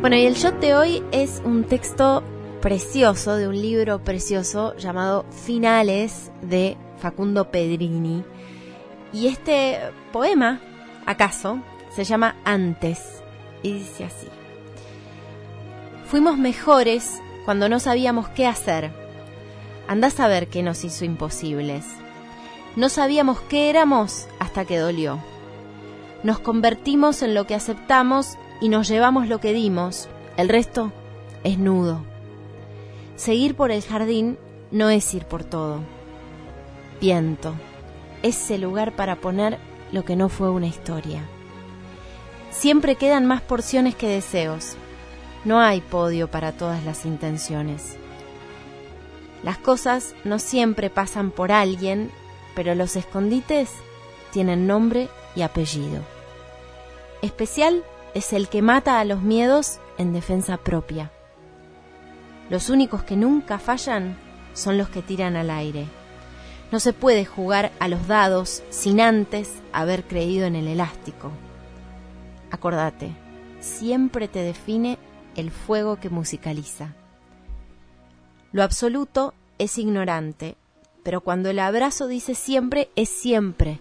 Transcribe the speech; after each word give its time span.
Bueno, 0.00 0.16
y 0.16 0.26
el 0.26 0.34
shot 0.34 0.60
de 0.60 0.74
hoy 0.74 1.02
es 1.12 1.40
un 1.44 1.64
texto 1.64 2.22
precioso 2.60 3.36
de 3.36 3.48
un 3.48 3.60
libro 3.60 4.04
precioso 4.04 4.76
llamado 4.76 5.24
Finales 5.30 6.30
de 6.42 6.76
Facundo 6.98 7.50
Pedrini. 7.50 8.24
Y 9.12 9.28
este 9.28 9.78
poema, 10.12 10.60
acaso, 11.06 11.60
se 11.94 12.04
llama 12.04 12.36
Antes 12.44 13.22
y 13.62 13.72
dice 13.72 14.04
así. 14.04 14.28
Fuimos 16.06 16.36
mejores 16.36 17.20
cuando 17.44 17.68
no 17.68 17.80
sabíamos 17.80 18.28
qué 18.28 18.46
hacer. 18.46 19.01
Andás 19.92 20.20
a 20.20 20.26
ver 20.26 20.48
qué 20.48 20.62
nos 20.62 20.84
hizo 20.84 21.04
imposibles. 21.04 21.84
No 22.76 22.88
sabíamos 22.88 23.42
qué 23.42 23.68
éramos 23.68 24.26
hasta 24.38 24.64
que 24.64 24.78
dolió. 24.78 25.18
Nos 26.22 26.38
convertimos 26.38 27.20
en 27.20 27.34
lo 27.34 27.46
que 27.46 27.54
aceptamos 27.54 28.38
y 28.62 28.70
nos 28.70 28.88
llevamos 28.88 29.28
lo 29.28 29.38
que 29.38 29.52
dimos. 29.52 30.08
El 30.38 30.48
resto 30.48 30.92
es 31.44 31.58
nudo. 31.58 32.06
Seguir 33.16 33.54
por 33.54 33.70
el 33.70 33.82
jardín 33.82 34.38
no 34.70 34.88
es 34.88 35.12
ir 35.12 35.26
por 35.26 35.44
todo. 35.44 35.80
Viento, 36.98 37.52
ese 38.22 38.56
lugar 38.56 38.96
para 38.96 39.16
poner 39.16 39.58
lo 39.92 40.06
que 40.06 40.16
no 40.16 40.30
fue 40.30 40.48
una 40.48 40.68
historia. 40.68 41.20
Siempre 42.50 42.96
quedan 42.96 43.26
más 43.26 43.42
porciones 43.42 43.94
que 43.94 44.08
deseos. 44.08 44.74
No 45.44 45.60
hay 45.60 45.82
podio 45.82 46.30
para 46.30 46.52
todas 46.52 46.82
las 46.82 47.04
intenciones. 47.04 47.98
Las 49.42 49.58
cosas 49.58 50.14
no 50.24 50.38
siempre 50.38 50.90
pasan 50.90 51.30
por 51.30 51.50
alguien, 51.50 52.10
pero 52.54 52.74
los 52.74 52.96
escondites 52.96 53.70
tienen 54.30 54.66
nombre 54.66 55.08
y 55.34 55.42
apellido. 55.42 56.02
Especial 57.22 57.82
es 58.14 58.32
el 58.32 58.48
que 58.48 58.62
mata 58.62 59.00
a 59.00 59.04
los 59.04 59.22
miedos 59.22 59.78
en 59.98 60.12
defensa 60.12 60.56
propia. 60.58 61.10
Los 62.50 62.70
únicos 62.70 63.02
que 63.02 63.16
nunca 63.16 63.58
fallan 63.58 64.16
son 64.54 64.78
los 64.78 64.88
que 64.88 65.02
tiran 65.02 65.36
al 65.36 65.50
aire. 65.50 65.86
No 66.70 66.80
se 66.80 66.92
puede 66.92 67.24
jugar 67.24 67.72
a 67.80 67.88
los 67.88 68.06
dados 68.06 68.62
sin 68.70 69.00
antes 69.00 69.50
haber 69.72 70.04
creído 70.04 70.46
en 70.46 70.56
el 70.56 70.68
elástico. 70.68 71.30
Acordate, 72.50 73.12
siempre 73.60 74.28
te 74.28 74.40
define 74.40 74.98
el 75.36 75.50
fuego 75.50 75.96
que 75.96 76.10
musicaliza. 76.10 76.94
Lo 78.52 78.62
absoluto 78.62 79.32
es 79.58 79.78
ignorante, 79.78 80.56
pero 81.02 81.22
cuando 81.22 81.48
el 81.48 81.58
abrazo 81.58 82.06
dice 82.06 82.34
siempre, 82.34 82.90
es 82.96 83.08
siempre, 83.08 83.80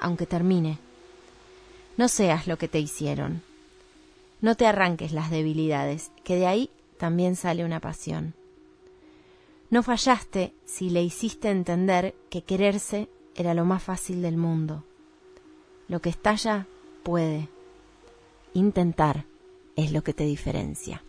aunque 0.00 0.26
termine. 0.26 0.78
No 1.96 2.08
seas 2.08 2.46
lo 2.46 2.56
que 2.56 2.68
te 2.68 2.80
hicieron. 2.80 3.42
No 4.40 4.54
te 4.54 4.66
arranques 4.66 5.12
las 5.12 5.30
debilidades, 5.30 6.10
que 6.24 6.36
de 6.36 6.46
ahí 6.46 6.70
también 6.98 7.36
sale 7.36 7.64
una 7.64 7.80
pasión. 7.80 8.34
No 9.68 9.82
fallaste 9.82 10.54
si 10.64 10.90
le 10.90 11.02
hiciste 11.02 11.50
entender 11.50 12.14
que 12.30 12.42
quererse 12.42 13.08
era 13.34 13.52
lo 13.52 13.64
más 13.64 13.82
fácil 13.82 14.22
del 14.22 14.36
mundo. 14.36 14.84
Lo 15.88 16.00
que 16.00 16.08
estalla 16.08 16.66
puede. 17.02 17.48
Intentar 18.54 19.24
es 19.76 19.92
lo 19.92 20.02
que 20.02 20.14
te 20.14 20.24
diferencia. 20.24 21.02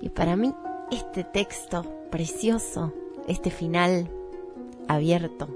Y 0.00 0.10
para 0.10 0.36
mí, 0.36 0.54
este 0.90 1.24
texto 1.24 1.84
precioso, 2.10 2.92
este 3.26 3.50
final 3.50 4.10
abierto, 4.88 5.48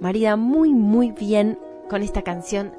marida 0.00 0.36
muy, 0.36 0.72
muy 0.72 1.12
bien 1.12 1.58
con 1.88 2.02
esta 2.02 2.22
canción 2.22 2.72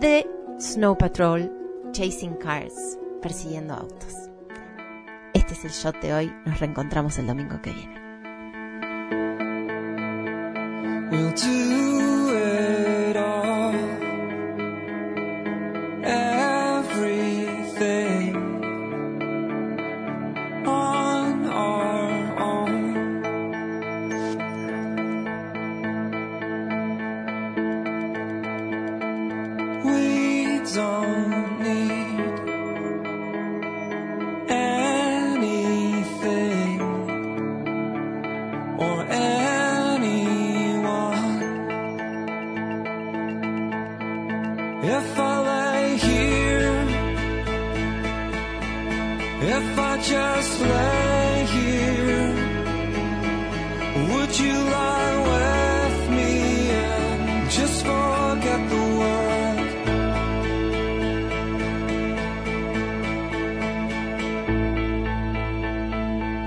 de 0.00 0.28
Snow 0.58 0.96
Patrol, 0.96 1.50
Chasing 1.92 2.34
Cars, 2.36 2.98
persiguiendo 3.20 3.74
autos. 3.74 4.14
Este 5.34 5.54
es 5.54 5.64
el 5.64 5.70
shot 5.70 6.00
de 6.02 6.12
hoy. 6.12 6.32
Nos 6.44 6.60
reencontramos 6.60 7.18
el 7.18 7.26
domingo 7.26 7.60
que 7.62 7.70
viene. 7.70 8.02
here 45.98 46.72
if 49.42 49.78
I 49.78 49.96
just 50.02 50.60
lay 50.60 51.46
here? 51.56 52.32
Would 54.10 54.38
you 54.38 54.52
lie 54.52 55.16
with 55.32 56.10
me 56.16 56.70
and 56.70 57.50
just 57.50 57.84
forget 57.84 58.60
the 58.70 58.84
world? 58.98 59.42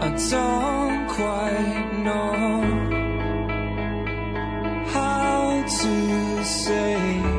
I 0.06 0.10
don't 0.32 1.08
quite 1.20 1.90
know 2.06 2.62
how 4.94 5.66
to 5.82 6.44
say. 6.44 7.35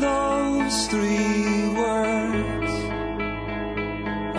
those 0.00 0.86
three 0.88 1.68
words, 1.68 2.72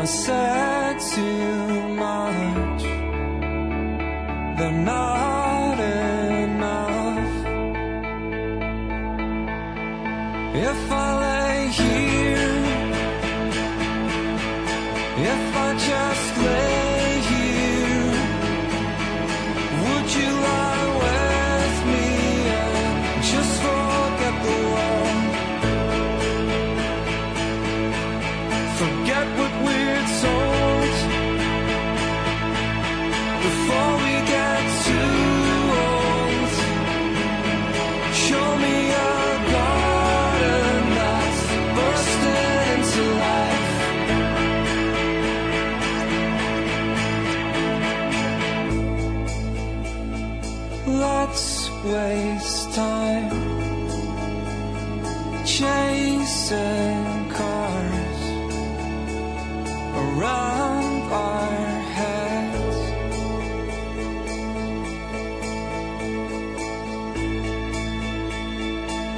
I 0.03 0.05
said 0.05 0.99
too 1.13 1.87
much. 2.05 2.83
They're 4.57 4.81
not 4.93 5.79
enough. 5.79 7.33
If 10.55 10.91
I 10.91 11.00
chasing 55.57 57.29
cars 57.29 58.21
around 60.01 61.01
our 61.11 61.79
heads. 61.97 62.79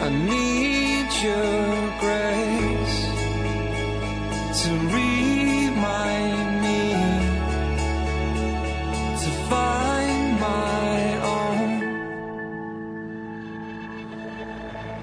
I 0.06 0.10
need 0.32 1.08
your 1.28 1.74
grace 2.04 3.00
to 4.64 4.70
reach. 4.96 5.13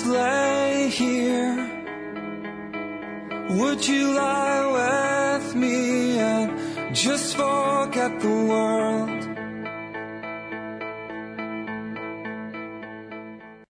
just 0.00 0.12
lay 0.12 0.88
here? 0.88 1.56
Would 3.50 3.86
you 3.86 4.14
lie 4.14 5.40
with 5.42 5.54
me 5.54 6.18
and 6.18 6.94
just 6.94 7.36
forget 7.36 8.20
the 8.20 8.28
world? 8.28 9.19